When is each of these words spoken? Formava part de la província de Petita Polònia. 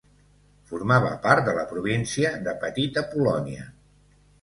Formava 0.71 1.11
part 1.27 1.45
de 1.51 1.55
la 1.59 1.67
província 1.75 2.35
de 2.49 2.57
Petita 2.67 3.09
Polònia. 3.15 3.73